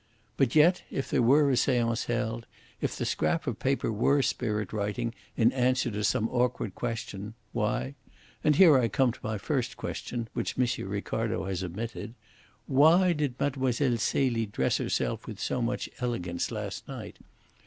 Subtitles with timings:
[0.35, 2.47] But yet, if there were a seance held,
[2.81, 7.93] if the scrap of paper were spirit writing in answer to some awkward question, why
[8.43, 10.89] and here I come to my first question, which M.
[10.89, 12.15] Ricardo has omitted
[12.65, 13.71] why did Mlle.
[13.97, 17.19] Celie dress herself with so much elegance last night?